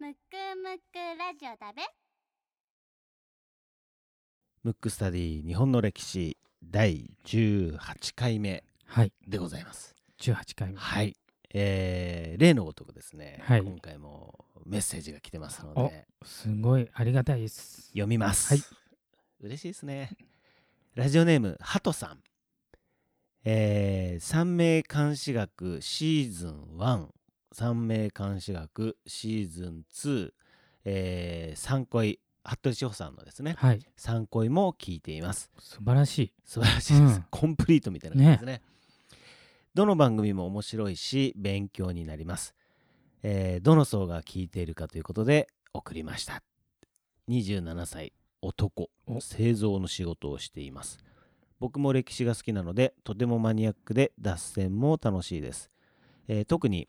[0.00, 0.16] むく
[0.62, 1.82] むくラジオだべ
[4.62, 7.76] ムックスタディ日本の歴史第18
[8.14, 10.76] 回目はい、でございます18回目。
[10.78, 11.16] はい、
[11.52, 17.88] えー例のごとくですね、はい今回もメッセージが来てますのおで、すごいありがたいです。
[17.88, 18.54] 読みます。
[18.54, 18.62] はい
[19.40, 20.10] 嬉しいですね。
[20.94, 22.20] ラジオネーム、ハトさん。
[23.44, 27.08] えー、三名監視学シーズン1、
[27.52, 30.30] 三名監視学シーズン2、
[30.84, 35.50] えー、三恋、服部志保さんのですね、はい、三恋も聞いています。
[35.58, 36.32] 素晴らしい。
[36.44, 37.16] 素晴らしいです。
[37.16, 38.62] うんコンプリートみたいな感じですね。
[39.74, 42.54] どの番組も面白いし、勉強になります。
[43.22, 46.42] えーどの層が聞いているかということで送りました。
[47.28, 50.98] 27歳、男、お製造の仕事をしています。
[51.60, 55.70] 僕も歴史が好きなので、とてもマニアックで脱線も楽しいです。
[56.28, 56.88] えー特に、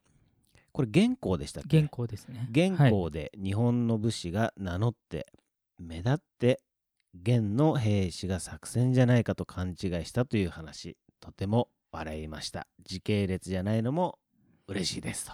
[0.80, 1.75] これ元寇でしたっけ？
[1.75, 2.47] 原稿ですね。
[2.53, 5.27] で日本の武士が名乗って、
[5.77, 6.61] 目立って
[7.13, 12.66] 元の兵士が作戦じゃないかと勘違いしたという話とても笑いました。
[12.81, 14.20] 時系列じゃないのも
[14.70, 15.30] 嬉しいです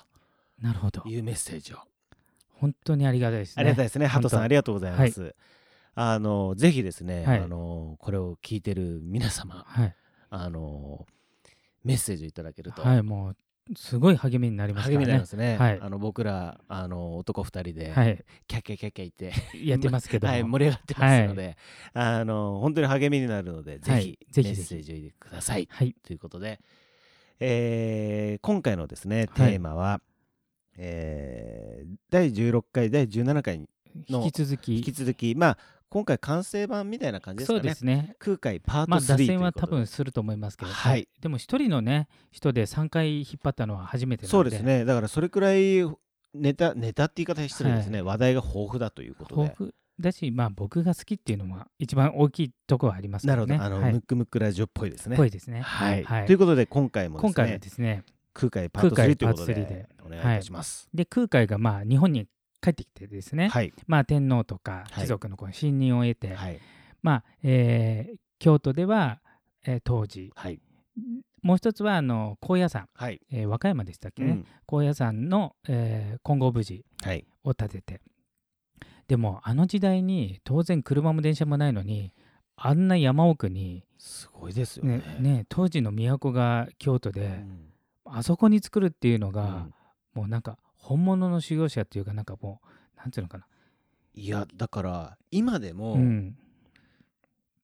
[0.59, 1.01] なるほど。
[1.01, 1.09] と。
[1.09, 1.77] いうメッセージを、
[2.49, 3.53] 本当にありがたいですね。
[3.57, 4.07] ありがたいですね。
[4.07, 5.33] ハトさんありがとうございます、は
[5.93, 7.39] あのぜひですね、はい。
[7.41, 9.95] あのこれを聞いてる皆様はい、
[10.31, 11.05] あの
[11.83, 13.37] メッセージをいただけると、はい、もう
[13.75, 14.95] すごい励みになりますね。
[14.95, 15.79] 励みになりますね、はい。
[15.81, 19.65] あの僕らあの男2人で、はい、キャッキャキャッキャ言って。
[19.67, 20.33] やってますけども。
[20.33, 21.57] はい、盛り上がってますので、
[21.93, 25.67] あの本当に励みになるので、ぜひメッセージを入れてください。
[25.71, 26.59] はい、ということで、
[27.39, 29.55] えー今回のですね、テはい。
[29.55, 29.99] ーマは、
[30.77, 33.67] えー第16回、第17回に
[34.09, 34.77] の引き続き。
[34.77, 35.57] 引き続き、まあ、
[35.89, 37.69] 今回完成版みたいな感じですそうかね。
[37.69, 38.15] ですね。
[38.19, 41.07] 空海パートまあ3という脱線は多分すると思いますけど、はい。
[41.21, 44.31] でも一人のね人で3回引っ張ったのは初めてなので。
[44.31, 45.85] そうですね、だからそれくらい
[46.33, 49.41] ネタネタって言い方は失礼ですね、話題が豊富だということで。
[49.43, 49.57] 豊。
[49.57, 53.29] 富だし、まあ、僕が好きっていうのは一番大きいところはありますね。
[53.29, 53.93] なるほど、あの、はい。
[53.93, 55.15] ムックムックラジオっぽいですね。
[55.15, 55.61] ぽいですね。
[55.61, 56.25] はい、はい。
[56.25, 57.29] ということで今回もですね。
[57.29, 58.03] 今回はですね、
[58.33, 59.87] 空海パート3空海ということでパート3で。
[60.05, 60.89] お願いいたします。
[60.93, 62.27] で空海がまあ日本に
[62.65, 65.01] 帰ってきてですね、はい、まあ、天皇とかはい。
[65.01, 66.59] 貴族のこの信任を得て、はい、
[67.03, 69.21] まあえー京都では、
[69.65, 70.59] えー当時はい、
[71.41, 74.45] もう一つはあの高野山、はい、えー和歌山でしたっけね、うん。
[74.65, 78.01] 高野山の、えー金剛無事はい、を建てて。
[79.07, 82.11] でもあの時代に当然車も電車もないのに
[82.57, 84.97] あんな山奥に、すごいですよね。
[84.97, 85.17] ね。
[85.19, 87.69] ね、当時の都が京都で、うん。
[88.05, 89.73] あそこに作るっていうのが、うん。
[90.13, 93.45] もうなんか本物の修行者っていうかなんかもうなんていうのかな、
[94.13, 96.37] いやだから今でも、うん、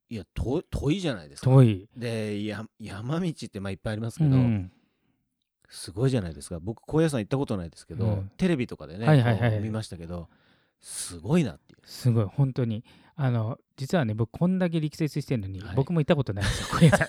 [0.10, 1.50] いや遠遠いじゃないですか。
[1.50, 4.72] 遠い、でや山道ってまあいっぱいありますけど、うん、
[5.70, 6.60] すごいじゃないですか。
[6.60, 8.32] 僕高野山行ったことないですけど、うん。
[8.38, 10.28] テレビとかでね、はいはいはい見ましたけど、
[10.82, 11.80] すごいなっていう。
[11.86, 12.84] すごい本当に。
[13.16, 15.76] あの実はね僕こんだけ力説してるのに、はい。
[15.76, 17.08] 僕も行ったことないんですよ高野山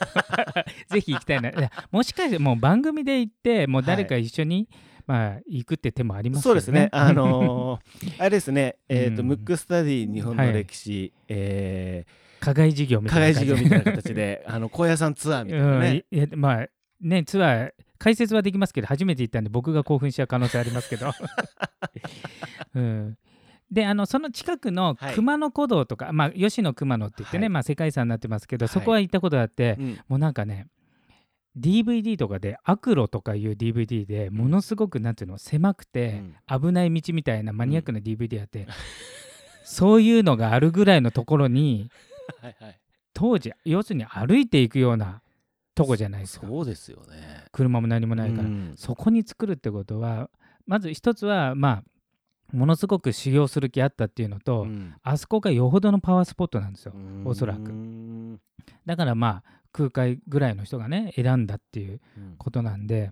[0.90, 1.48] ぜひ行きたいな。
[1.50, 4.68] いやもしかしてもう番組で行ってもう誰か一緒に、
[5.12, 6.88] まあ行くって手もありますけどそうですね。
[6.96, 9.28] あのーあれですね、えっ、と、うん。
[9.28, 12.06] ムックスタディ日本の歴史、え
[12.40, 16.04] 課外事業みー課外たいな感じ事業みたいな形で、あの高野山ツアーみたいなね。
[16.10, 16.68] うん、まあ
[17.02, 21.12] ねツアー解説はできますけど初めて行ったんで僕が興奮しちゃう可能性ありますけど、
[22.74, 23.18] うん、
[23.70, 25.14] であのその近くのはい。
[25.14, 27.48] 熊野古道とか、まあ吉野熊野って言ってね、はい。
[27.50, 28.72] まあ、世界遺産になってますけど、はい。
[28.72, 30.00] そこは行ったことあって、うん。
[30.08, 30.68] もうなんかね
[31.58, 38.66] DVD とかでアクロとかいう DVD でものすごくなんていうの狭くて危ない道みたいなマニアックな DVD あって、
[39.64, 41.90] そういうのがあるぐらいのところに
[42.40, 42.78] はいはい。
[43.14, 45.20] 当時要するに歩いていくような
[45.74, 46.46] とこじゃないですか。
[46.46, 47.44] そうですよね。
[47.52, 48.74] 車も何もないから、うん。
[48.76, 50.30] そこに作るってことは
[50.66, 54.94] まず一つはまあものすごく修行する気あったっていうのと、うん。
[55.02, 56.94] あそこがよほどのパワースポットなんですよ。
[57.24, 57.70] おそらく。
[57.70, 58.40] うん
[58.86, 62.00] だからまあ空海ぐらいの人がね選んだっていう
[62.38, 63.10] ことなんで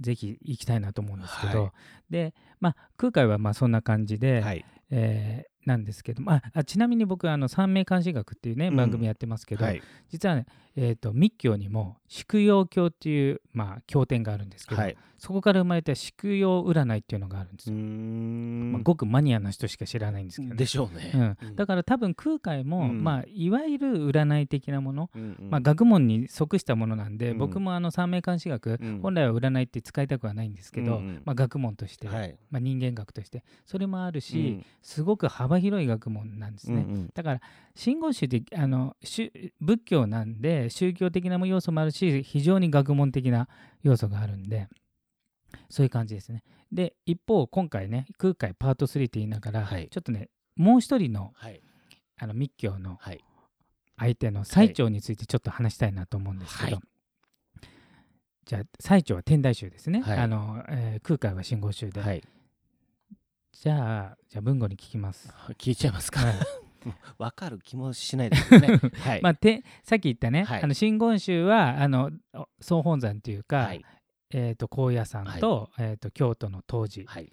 [0.00, 1.72] ぜひ行きたいなと思うんですけど、はい。
[2.10, 4.64] でまあ空海はまあそんな感じで、はい。
[4.90, 8.76] えーなんですけどもああちなみに僕あの三名監視学っていうねうん。
[8.76, 9.82] 番組やってますけど、はい。
[10.08, 10.46] 実はね、
[10.76, 14.96] えー、と密教にも宿養教っていう、まあ、経典があるんですけど、はい。
[15.18, 18.70] そこから生まれた宿養占いっていうのがあるんですよ、ん。
[18.72, 20.56] まあ、ごくマニアな人しか知らないんですけど、ね。
[20.56, 21.36] でしょうね。
[21.42, 23.02] うん、だから多分空海も、うん。
[23.02, 25.50] まあ、いわゆる占い的なもの、うんうん。
[25.50, 27.38] まあ、学問に即したものなんで、うん。
[27.38, 29.00] 僕もあの三名監視学、うん。
[29.02, 31.22] 本来は占いって使いたくはないんですけど、うんうん。
[31.24, 32.38] まあ、学問として、はい。
[32.52, 34.66] まあ、人間学としてそれもあるし、うん。
[34.82, 36.84] すごく幅広い学問なんですね。
[36.88, 37.10] うんうん。
[37.12, 37.40] だから
[37.74, 43.47] 真言宗ってあの宗仏教なんで宗教的な要素もあるし非常に学問的な
[43.82, 44.68] 要素があるんで
[45.68, 46.42] そういう感じですね。
[46.70, 49.88] で一方今回ね空海パート3って言いながら、はい。
[49.90, 51.60] ちょっとねもう一人のはい。
[52.18, 53.24] あの密教のはい。
[53.96, 56.84] 相手の最澄についてちょっと話したいなと思うんですけど、はい。
[58.44, 60.18] じゃあ最澄は天台宗ですね、はい。
[60.18, 62.22] あのえー空海は真言宗で、はい。
[63.52, 65.28] じゃあじゃあ文語に聞きます。
[65.58, 66.20] 聞いちゃいますか？
[66.84, 68.68] は いわかる気もしないですよね。
[69.00, 69.22] はい。
[69.22, 70.62] まあ、てさっき言ったね、はい。
[70.62, 72.10] あの真言宗はあの
[72.60, 73.84] 総本山というか、はい。
[74.30, 77.32] えー、と高野山と,、えー、と京都の東寺、はい。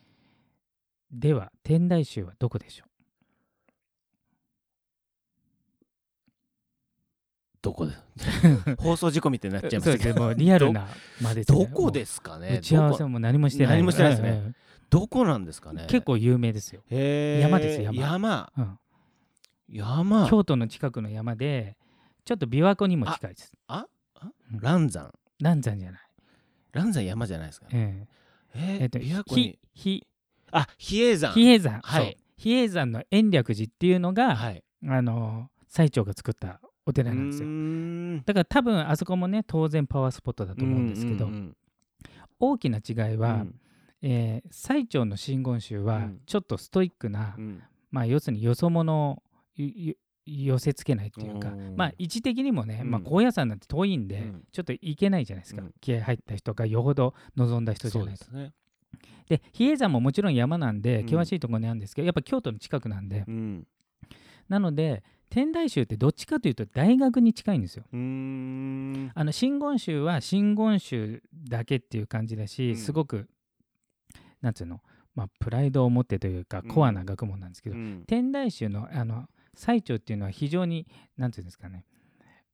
[1.12, 2.86] では天台宗はどこでしょ
[7.62, 7.94] どこで？
[8.78, 10.88] 放送事故みたいになっうちゃいまそうですけどもうリアルな
[11.22, 12.58] までどこですすかね？
[12.58, 13.76] 打ち合わせも何もしてない。
[13.78, 14.30] 何もしてないですね。
[14.30, 14.56] うん。
[14.90, 15.86] どこなんですかね？
[15.90, 18.02] 結構有名ですよ、山です山。
[18.02, 18.54] 山。
[18.58, 18.80] うん
[19.70, 20.28] 山。
[20.30, 21.78] 京都の近くの山で
[22.24, 23.54] ちょっと琵琶湖にも近いです。
[23.68, 24.60] ああうん。
[24.60, 25.12] 蘭山。
[25.40, 26.02] 南山じゃない、
[26.72, 28.08] 蘭山山じゃないですかね
[28.56, 30.08] ええええっと琵琶湖に。
[30.52, 31.34] あ比叡山。
[31.34, 32.18] 比叡山、はい。
[32.38, 34.64] 比叡山の延暦寺っていうのが、はい。
[34.88, 38.24] あの最長が作ったお寺なんですよ。
[38.26, 41.58] だから多分あそこもね当然パワースポットだと思うんですけど、うんうん
[42.38, 43.56] 大きな違いは、うん。
[44.02, 46.22] えー最長の真言宗はうん。
[46.26, 47.64] ちょっとストイックな、うん。
[47.92, 49.22] まあ要するによそ者
[50.26, 51.76] 寄せつけないっていうか、うん。
[51.76, 52.92] まあ位置的にもね、うん。
[52.92, 54.44] まあ、高野山なんて遠いんで、うん。
[54.52, 55.74] ちょっと行けないじゃないですか、うん。
[55.80, 58.26] 気合入った人がよほど望んだ人じゃないと。
[58.26, 58.54] ですね。
[59.28, 61.06] で比叡山ももちろん山なんでうん。
[61.06, 63.24] 険しいところにあるんですけど、やっぱ京都の近くなんで。
[63.28, 63.68] うん。
[64.50, 67.84] なので天台宗ってどっちかというと大学に近いんですよ。
[67.92, 72.78] あの真言宗は真言宗だけっていう感じだし、うん。
[72.78, 73.28] すごく
[74.42, 74.82] なんつうの、
[75.16, 76.70] まあ、プライドを持ってというかうん。
[76.70, 78.04] コアな学問なんですけど、うん。
[78.08, 80.88] 天台宗のあの最澄っていうのは非常に
[81.18, 81.86] なんていうんですかね。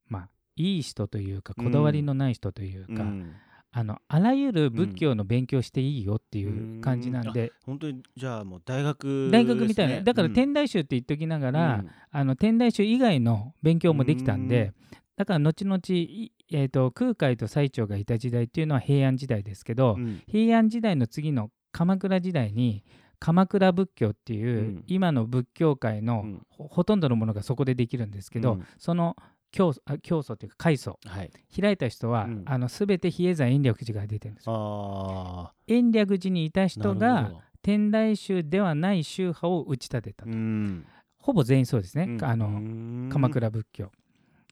[0.08, 3.34] まあいい人というかこだわりのない人というか、うん。
[3.74, 10.34] あのあらゆる仏教の勉強していいよっていう感じなんで、本当にじゃあもう大学大学みたいな、だからうん。
[10.34, 11.90] 天台宗って言っときながら、うん。
[12.12, 14.74] あの天台宗以外の勉強もできたんで、うん。
[15.16, 20.22] だから後々、いえー、と空海と最澄がいた時代っていうのは平安時代ですけど、うん。
[20.28, 22.84] 平安時代の次の鎌倉時代に
[23.22, 24.84] 鎌倉仏教っていう、うん。
[24.88, 26.42] 今の仏教界のうん。
[26.50, 28.66] ほほとんどのものがそこでできるんですけど、うん。
[28.80, 29.16] その
[29.52, 31.00] 教教祖というか開祖。
[31.06, 31.32] はい。
[31.56, 32.44] 開いた人は、うん。
[32.48, 34.56] あの全て比叡山延暦寺から出てるんですよ。
[34.58, 37.32] あ延暦寺にいたあ人が
[37.62, 40.86] 天台宗ではない宗派を打ち立てたと、うん。
[41.20, 42.26] ほぼ全員そうですね、うん。
[42.26, 43.10] あのうん。
[43.12, 43.92] 鎌倉仏教。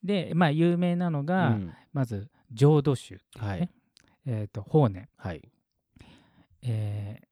[0.03, 1.73] でまあ有名なのが、うん。
[1.91, 3.69] まず浄土宗っていうね、はい。
[4.27, 5.41] えー、と法然、はい。
[6.61, 7.28] えー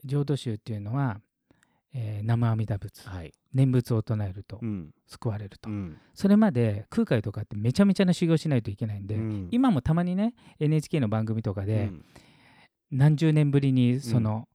[0.04, 1.20] 浄土宗っていうのは、
[1.92, 3.32] えー南無阿弥陀仏、はい。
[3.52, 4.92] 念仏を唱えるとうん。
[5.06, 5.96] 救われると、うん。
[6.12, 9.48] それまで空海とかってめちゃめちゃな修行しないといけないんで、うん。
[9.50, 12.04] 今もたまにね NHK の番組とかで、うん。
[12.90, 14.48] 何十年ぶりにその、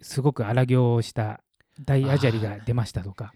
[0.00, 1.42] すごく荒行をした
[1.80, 3.32] 大アジャリが出ましたとか、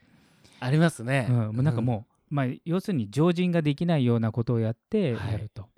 [0.61, 1.27] ありますね。
[1.29, 5.69] うん、もうなんかもう、まあ、要するに常人ができないようなことをやってはいやると、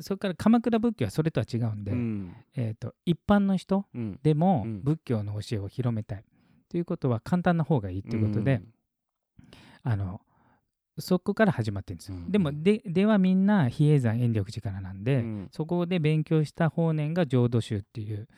[0.00, 2.34] それから鎌倉仏教はそれとは違うんで、うん。
[2.56, 4.18] えー、と一般の人うん。
[4.22, 4.82] でもうん。
[4.82, 6.24] 仏教の教えを広めたい
[6.68, 8.62] ということは簡単な方がいいということで、
[9.82, 10.20] あの
[10.98, 12.30] そこから始まってるんですよ、うん。
[12.30, 15.48] でもでではみんな比叡山延暦寺からなんで、うん。
[15.50, 18.28] そこで勉強した法然が浄土宗っていう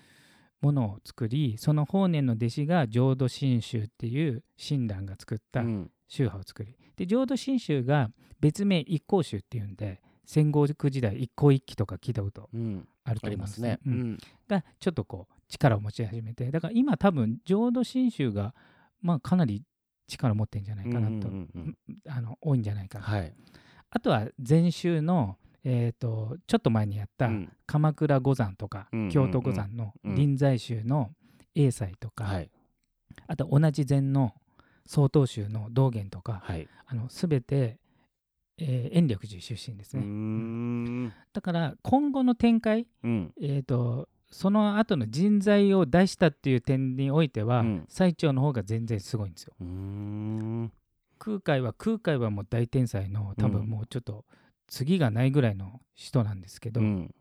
[0.61, 5.91] ものを作りその法然の弟子が浄土真宗っていう親鸞が作ったうん。
[6.09, 6.77] 宗派を作り。
[6.97, 10.01] で浄土真宗が別名一向宗っていうんで
[10.33, 12.89] 戦国時代一向一揆とか聞いたことうん。
[13.05, 13.69] あると思うんですすね。
[13.69, 14.19] ねうん。
[14.49, 16.51] がちょっとこう力を持ち始めて。
[16.51, 18.55] だから今多分浄土真宗が
[19.03, 19.63] まあかなり
[20.09, 23.35] 力を持ってるんじゃないかなと、うんうんうんあの多いんじゃないかな、はい。
[23.91, 27.53] あとは禅宗の、えー、とちょっと前にやったうん。
[27.67, 30.15] 鎌倉五山とか、うん京都五山のうん。
[30.15, 31.11] 臨済宗の
[31.55, 32.51] 英才とか、はい。
[33.27, 34.33] あと同じ禅の
[34.87, 36.67] 曹洞宗の道元とか、はい。
[36.87, 37.82] あの全て、
[38.59, 41.13] えー延暦寺出身ですね、ん。
[41.33, 43.33] だから今後の展開、うん。
[43.41, 47.85] えー、とその後の人材を出したっていう点においては、うん。
[47.89, 49.55] 最長の方が全然すごいんですよ。
[51.19, 53.53] 空海は空海はもう大天才の多うん。
[53.53, 54.25] 分もうちょっと
[54.67, 57.15] 次がないぐらいの人なんですけど、うん。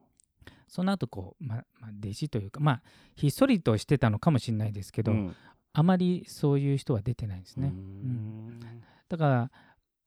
[0.67, 2.81] その後こう、ままあ、弟子というかまあ
[3.15, 5.35] ひっそりとしてたのかもしれないですけど、うん。
[5.73, 7.73] あまりそういう人は出てないですね、
[9.07, 9.51] だから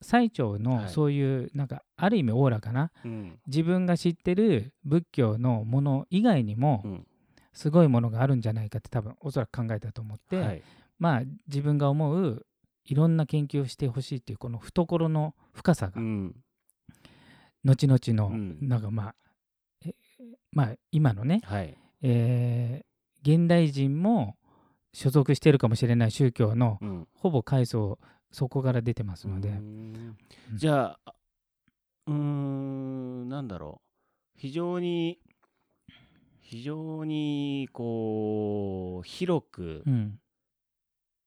[0.02, 0.88] 最長はのい。
[0.88, 2.90] そういうなんかある意味オーラかな。
[3.04, 3.38] うん。
[3.46, 7.06] 自分が知ってる仏教のもの以外にもうん。
[7.52, 10.62] すごいものがあるんじゃないかって多分おそらく考えたと思って、はい。
[10.98, 12.44] まあ自分が思う
[12.84, 16.34] いろんな研究をしてほしいっていうこの懐の深さがうん。
[17.64, 18.58] 後々のうん。
[18.60, 19.14] なんかまあ、
[19.86, 19.94] え
[20.52, 21.76] まあ今のね、はい。
[22.02, 22.94] えー
[23.26, 24.36] 現代人も
[24.92, 27.08] 所属しているかもしれない宗教のうん。
[27.14, 27.98] ほぼ階層
[28.34, 30.16] そこから出てますので、うーん。
[30.54, 31.14] じゃあ
[32.06, 33.80] うーんなんだろ
[34.36, 34.40] う。
[34.40, 35.20] 非常に
[36.40, 40.18] 非常にこう広く、うん。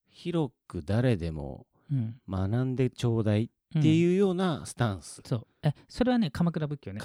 [0.09, 2.15] 広く誰でもうん。
[2.29, 3.81] 学んでちょうだいっうん。
[3.81, 5.47] ていうようなスタンス、そう。
[5.63, 6.99] えそれはね鎌倉仏教ね。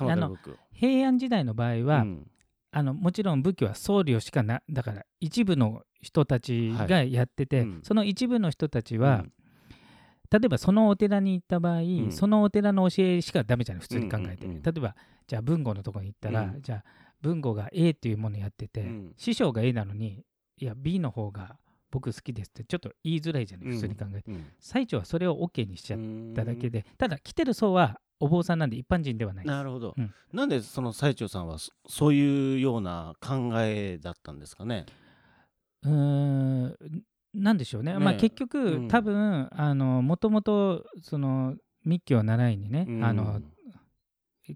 [0.73, 2.30] 平安時代の場合は、うん。
[2.73, 7.80] あのもちろん仏教は僧侶しかなだから一部の人たちがやってて、はいうん。
[7.82, 9.25] その一部の人たちは、
[10.33, 12.11] 例えばそのお寺に行った場合、ん。
[12.11, 14.62] そのお寺の教えしかダメじゃない普通に考えて、うんうんうん。
[14.62, 14.97] 例えば
[15.27, 16.62] じゃあ文吾のところに行ったら、うん。
[16.62, 16.85] じゃあ
[17.21, 19.12] 文吾が A っていうものやってて、うん。
[19.19, 20.25] 師匠が A なのに
[20.57, 21.59] いや B の方が
[21.91, 24.47] 僕好きですってちょっと言いづらいじゃない普通に考えて、うん。
[24.59, 34.87] 最長はそれを OK にしちゃっうんただけで、ただ来てる層はお坊さんなんで一般人ではないなるほど、うんなんでその最澄さんはそそういうような考えだったんですかね
[35.83, 36.77] うーん
[37.35, 37.93] なんでしょうね。
[37.93, 37.99] ね。
[37.99, 38.89] まあ結局、うん。
[38.89, 43.05] 多分あのもともとその密教習いにね、うん。
[43.05, 43.41] あの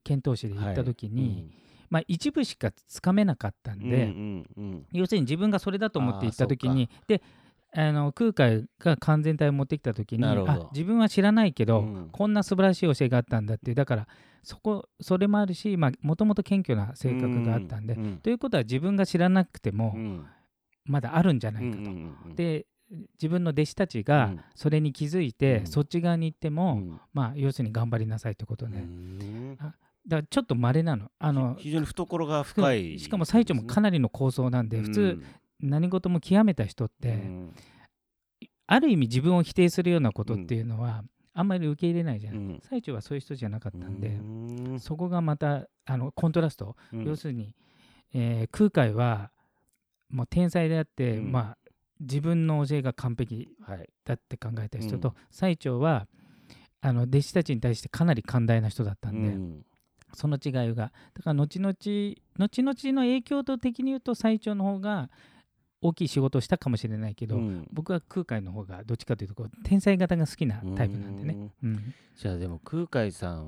[0.05, 4.87] 遣唐使で行った時に、はいまあ、一部しかつかめなかったんで、うんうんうん。
[4.93, 7.23] 要するに自分がそれだと思って行った時にで
[7.73, 12.09] あの空海が完全体を持ってきた時にあ自分は知らないけど、うん。
[12.11, 14.09] こんな素晴らしい教えがあったんだってだから
[14.43, 18.17] そこそれもあるしもともと謙虚な性格があったんで、うん。
[18.19, 20.27] ということは自分が知らなくてもうん
[20.87, 21.83] まだあるんじゃないかと。
[21.83, 22.67] うんうんうんで
[23.15, 24.41] 自分の弟子たちうがん。
[24.55, 25.67] それに気づいて、うん。
[25.67, 27.01] そっち側に行っても、うん。
[27.13, 29.75] まあ要するに頑張りなさいってことで、うんだか
[30.09, 31.11] らちょっと稀なの。
[31.19, 35.21] あの非常に懐が深い、しかも最長もかなりの構想なんで、普通
[35.59, 37.57] 何事も極めた人って、うん。
[38.69, 41.03] ある意味自分を否定するようなことっていうのは、
[41.35, 42.61] あんまり受け入れないじゃない、うん。
[42.63, 44.81] 最長はそういう人じゃなかったんで、うん。
[44.81, 47.05] そこがまたあのコントラスト、うん。
[47.05, 47.53] 要するに、
[48.15, 49.33] えー空海は
[50.11, 51.33] もう天才であって、うん。
[51.33, 51.59] まあ
[52.01, 53.89] 自分の教えが完璧はい。
[54.05, 55.01] だって考えた人うん。
[55.01, 56.07] と、最長は
[56.81, 59.67] あの弟子たちに対してかなり寛大な人だったんで、うん。
[60.15, 60.93] その違いが。
[61.15, 65.11] だから後々後々の影響度的に言うと最長の方が
[65.83, 67.69] 大きい仕事をしたかもしれないけど、うん。
[67.73, 71.51] 僕は空海の方がどっちかというとこう天才型が好きなタイプなんでね。
[71.63, 71.95] うん。
[72.17, 73.47] じゃあでも空海さん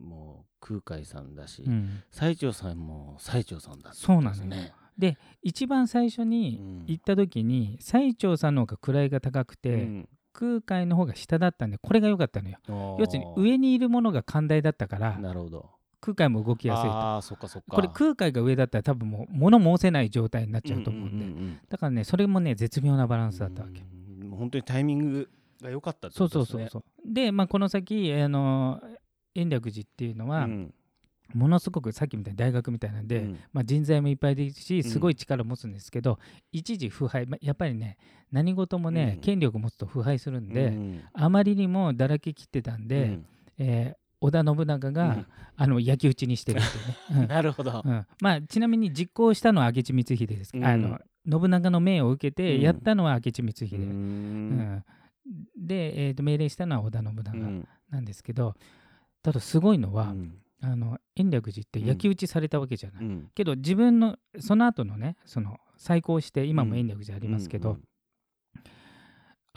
[0.00, 2.02] も空海さんだし、うん。
[2.10, 4.72] 最澄さんも最澄さんだったそうなんですね。
[4.98, 12.58] で一番最初に行った時に最長さんの方が位が高くて、うん空海の方が下だったんでこれが良かったのよ。
[12.98, 15.70] 要するに上にいるものが寛大だったからなるほど。
[16.02, 16.90] 空海も動きやすいと。
[16.90, 17.74] ああ、そっかそっか。
[17.74, 23.80] これ空海が上だったら多分もう物申せない状態になっちゃうと思うんで、んんんだからねそれもね絶妙なバランスだったわけ。
[23.80, 25.30] うんもう本当にタイミング
[25.62, 26.62] が良かったってそうことですね。
[26.64, 27.14] そうそうそう。
[27.14, 28.82] で、まあ、この先あの
[29.34, 30.74] 延暦寺っていうのは、うん
[31.34, 33.38] ものすごくさっきみたいに大学みたいなんで、うん。
[33.52, 34.84] まあ、人材もいっぱいですしん。
[34.84, 36.18] すごい力を持つんですけど、
[36.52, 37.96] 一時腐敗、まあやっぱりね
[38.32, 39.20] 何事もね、うん。
[39.20, 41.00] 権力を持つと腐敗するんで、うん。
[41.12, 43.26] あまりにもだらけきってたんで、うん。
[43.58, 45.26] えー織田信長が、うん。
[45.56, 47.26] あの焼き討ちにしてるっていうね。
[47.28, 47.82] なるほど。
[47.84, 47.88] う。
[47.88, 47.90] ん。
[47.90, 50.64] うんまあ、ちなみに実行したのは明智光秀です、うん。
[50.64, 50.98] あの
[51.30, 52.62] 信長の命を受けてうん。
[52.62, 54.48] やったのは明智光う秀、うん。
[54.58, 54.84] ん。
[55.58, 57.68] で、えーと命令したのは織田信長うん。
[57.90, 58.54] なんですけど、
[59.22, 63.30] ただすごいのは、うんあの延暦寺って焼き討ちされたわけじゃない、うん。
[63.34, 67.84] けど自分のその後のねその再興して今も延暦寺ありますけど、うん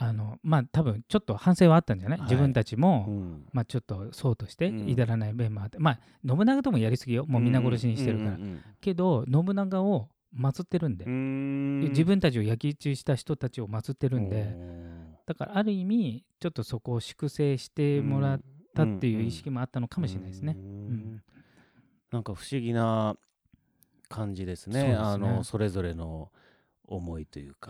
[0.01, 2.29] あのまあ多分ちょっと反省はあったんじゃない、はい。
[2.29, 3.45] 自分たちも、うん。
[3.51, 4.89] まあ、ちょっとそうとしてうん。
[4.89, 7.25] 至らない面もあって、まあ信長ともやりすぎよ。
[7.27, 11.79] もう皆殺しにしてるから、うんけど信長を祀ってるんで、うんうん。
[11.89, 18.41] 自分たちを焼き討ちした人たちを祀ってるんで、おだからある意味ちょっとそこを粛清してーもらっ
[18.85, 20.55] たっていう意識ももあったのかもしれないですね。
[20.57, 21.23] うん
[22.11, 23.15] なんか不思議な
[24.07, 24.89] 感じですね。
[24.89, 24.95] ね。
[24.95, 26.31] あのそれぞれの
[26.87, 27.69] 思いというか、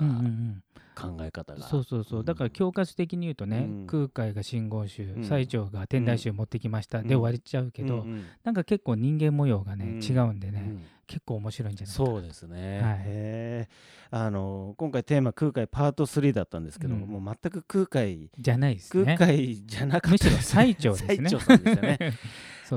[0.96, 1.68] 考え方が。
[1.68, 3.88] そうそうそう、うんだから教科書的に言うとね、うん。
[3.88, 5.24] 空海が真言宗、うん。
[5.26, 7.08] 最澄が天台宗持ってきました、うん。
[7.08, 8.26] で終わっちゃうけど、うんうん。
[8.44, 10.02] なんか結構人間模様がね、うん。
[10.02, 13.68] 違うんでね、うん結構面白いんじゃないそうですね、はい。
[14.12, 17.02] あの今回テーマ空海パート3だったんですけど、うん。
[17.02, 20.10] もう全く空海じゃないです空ね海じゃなかった。
[20.10, 21.16] むしろ最澄ですね。
[21.18, 21.98] 最澄さんでしたね。
[22.00, 22.14] ね。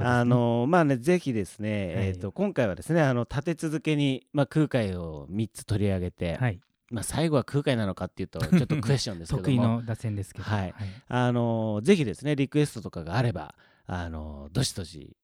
[0.02, 2.06] あのまあねぜひですね、はい。
[2.06, 6.58] えー、と今回はですねあの立て続けに、まあ、空海を3つ取り上げて、はい。
[6.90, 10.44] まあ、最後は空海なのかっていうとちょっとクエスチョンですけど 得意もの打線ですけど。
[10.44, 10.74] はい。
[11.08, 15.16] あのぜひですねリクエストとかがあればあのどしどし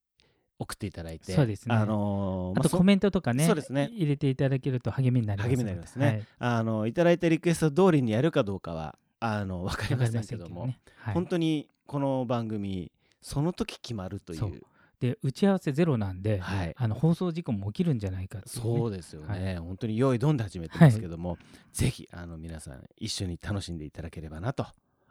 [0.59, 1.75] 送っていただいてそうですね。
[1.75, 3.91] あのまあとコメントとかねそうですね。
[3.93, 6.27] 入れていただけると励みになります励みになりますね。
[6.39, 11.15] あのいただいたリクエスト通りにやるかどうかはあの分かりはい、ませんけども、ね、はい。
[11.15, 12.91] 本当にこの番組
[13.23, 14.51] その時決まるといそう。
[14.51, 14.63] う
[15.01, 16.75] で打ち合わせゼロなんで、はい。
[16.77, 21.39] あの放送事故も起きるんじゃないかね、そうですよね、は本当に用意どんで始めてますけども、
[21.73, 24.67] ぜひあの皆さん一緒に楽しんでいただければなと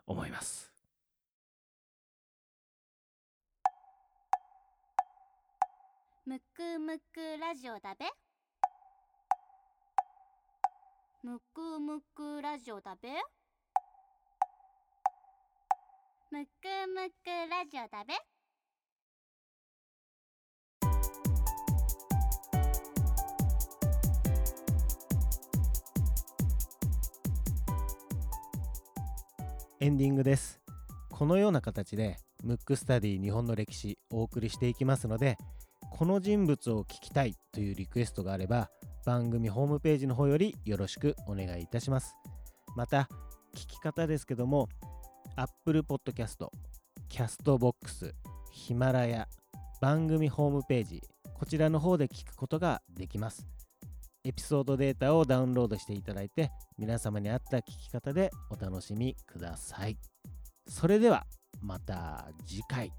[0.05, 0.76] 思います。
[6.27, 8.05] むくむくラジオだべ。
[11.24, 13.07] むくむくラジオだべ。
[16.29, 16.50] むく
[16.93, 18.13] むくラジオだべ。
[29.79, 30.60] エンディングです。
[31.10, 35.38] このような形でムックスタディ日本の歴史お送りしていきますので、
[35.91, 38.70] この人物を聞きたいというリクエストがあれば、
[39.06, 42.15] 番組ホームページの方よりよろしくお願いいたします。
[42.75, 43.10] また、
[43.56, 44.70] 聞き方ですけども、
[45.36, 46.48] Apple Podcast、
[47.10, 48.13] Castbox、
[48.51, 49.27] ヒマラヤ、
[49.82, 51.01] 番組ホームページ、
[51.34, 53.48] こちらの方で聞くことができます。
[54.24, 59.98] エピソードデータをダウンロードしていただいて、皆様に合った聞き方でお楽しみください。
[60.67, 61.25] それでは
[61.62, 62.91] また次回。